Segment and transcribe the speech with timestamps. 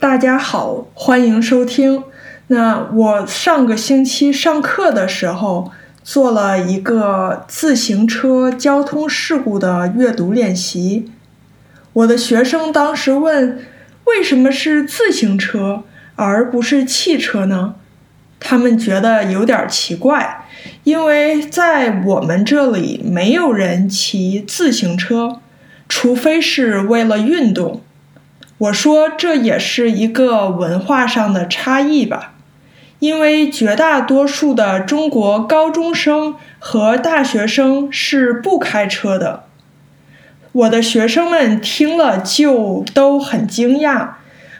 [0.00, 2.02] 大家好，欢迎收听。
[2.46, 5.70] 那我上个星期上课的时候
[6.02, 11.12] 做了一个自行车交通事故的阅读练习。
[11.92, 13.62] 我的学生当时问
[14.06, 15.82] ：“为什么是自行车
[16.16, 17.74] 而不是汽车呢？”
[18.40, 20.46] 他们觉得有点奇怪，
[20.84, 25.40] 因为在我们这里没有人骑自行车，
[25.86, 27.82] 除非是为了运动。
[28.60, 32.34] 我说这也是一个文化上的差异吧，
[32.98, 39.44] 因为绝大多数的中国高中生和大学生是不开车的。
[40.52, 44.08] 我的学生们听了就都很惊讶，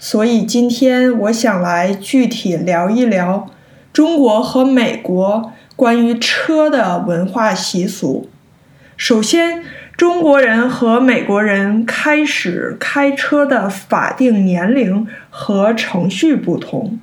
[0.00, 3.48] 所以今天我想来具体聊一聊
[3.92, 8.28] 中国和美国关于车的文化习俗。
[8.96, 9.62] 首先。
[9.96, 16.98] 中国人和美国人开始开车的法定年龄和程序不同。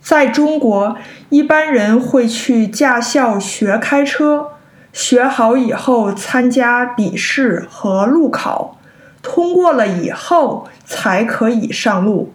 [0.00, 0.96] 在中国，
[1.30, 4.52] 一般人会去驾校学开车，
[4.92, 8.78] 学好以后参加笔试和路考，
[9.20, 12.32] 通过了以后才可以上路。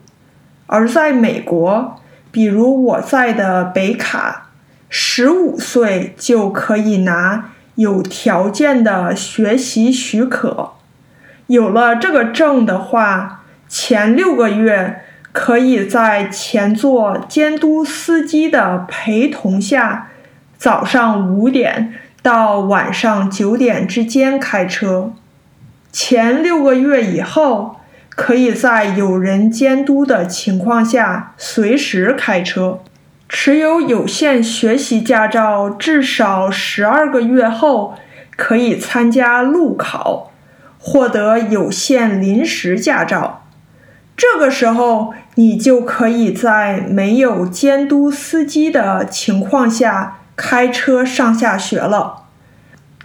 [0.67, 1.95] 而在美国，
[2.29, 4.49] 比如我在的北卡，
[4.89, 7.51] 十五岁就可以拿。
[7.75, 10.73] 有条件的学习许可，
[11.47, 20.09] 有了这个证的话，前六个月可以在前座监督司机的陪同下，
[20.57, 25.11] 早上五点到晚上九点之间开车。
[25.91, 27.77] 前六个月以后，
[28.09, 32.79] 可以在有人监督的情况下随时开车。
[33.27, 37.95] 持有有限学习驾照至少十二个月后，
[38.35, 40.31] 可以参加路考，
[40.77, 43.45] 获得有限临时驾照。
[44.16, 52.25] 这个时候，你就可以在没有监督司机的情况下开车上下学了。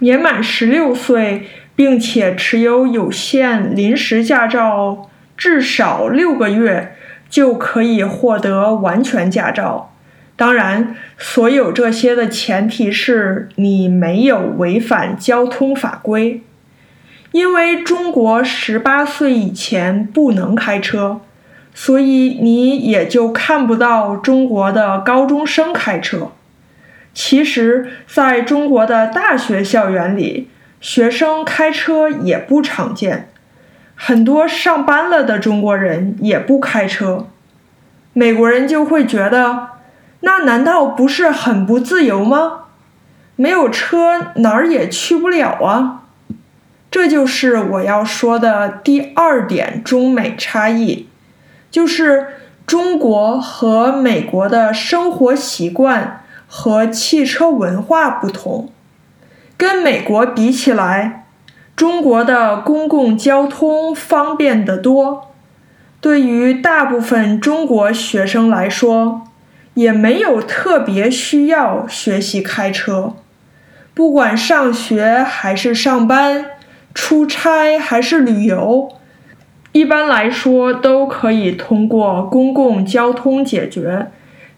[0.01, 6.95] 年满十六岁，并且持有有限临时驾照至少六个月，
[7.27, 9.91] 就可以获得完全驾照。
[10.39, 16.41] 当然，所有这些的前提是你没有违反交通法规，
[17.33, 21.19] 因为中国十八岁以前不能开车，
[21.73, 26.31] 所以你也就看不到中国的高中生开车。
[27.13, 30.47] 其实，在中国的大学校园里，
[30.79, 33.27] 学生开车也不常见，
[33.93, 37.27] 很多上班了的中国人也不开车，
[38.13, 39.78] 美国人就会觉得。
[40.21, 42.65] 那难道不是很不自由吗？
[43.35, 46.03] 没有车哪儿也去不了啊！
[46.91, 51.07] 这就是我要说的第二点中美差异，
[51.71, 52.27] 就是
[52.65, 58.69] 中国和美国的生活习惯和汽车文化不同。
[59.55, 61.27] 跟美国比起来，
[61.75, 65.31] 中国的公共交通方便得多。
[66.01, 69.21] 对于大部分中国学生来说，
[69.79, 73.13] 也没有特别需要学习开车，
[73.93, 76.47] 不管上学还是上班、
[76.93, 78.89] 出差还是旅游，
[79.71, 84.07] 一般来说都可以通过公共交通解决，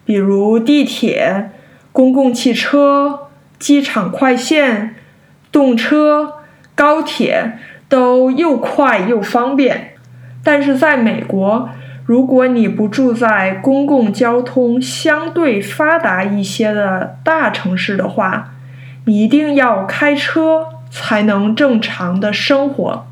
[0.04, 1.52] 比如地铁、
[1.92, 3.28] 公共汽车、
[3.60, 4.96] 机场快线、
[5.52, 6.34] 动车、
[6.74, 9.94] 高铁，都又快又方便。
[10.44, 11.70] 但是在美国，
[12.12, 18.50] 如果你不住在公共交通相对发达一些的大城市的话，
[19.06, 23.06] 你一定要开车才能正常的生活。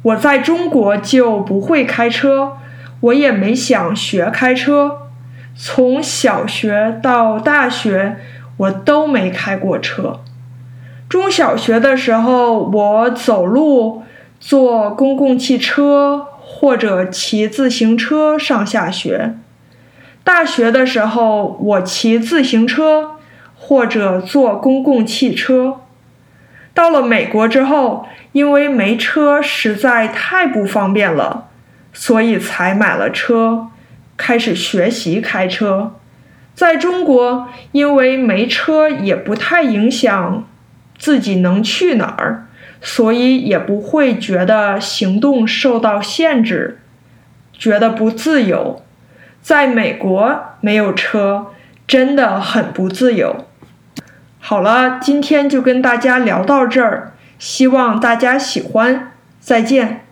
[0.00, 2.52] 我在中国就不会开车，
[3.00, 5.10] 我也没想学开车。
[5.54, 8.16] 从小学到大学，
[8.56, 10.20] 我都没开过车。
[11.06, 14.04] 中小学的时候，我走路，
[14.40, 16.28] 坐公共汽车。
[16.54, 19.34] 或者骑自行车上下学。
[20.22, 23.12] 大学的时候，我骑自行车
[23.56, 25.80] 或者坐公共汽车。
[26.74, 31.48] 到了美国之后，因为没车实在太不方便了，
[31.92, 33.68] 所以才买了车，
[34.16, 35.94] 开始学习开车。
[36.54, 40.46] 在中国，因为没车也不太影响
[40.98, 42.46] 自己能去哪儿。
[42.82, 46.80] 所以也不会觉得行动受到限制，
[47.52, 48.82] 觉得不自由。
[49.40, 51.46] 在美国没有车，
[51.86, 53.46] 真的很不自由。
[54.40, 60.04] 好了，今天就跟大家聊到这儿，希望大家喜欢，再见。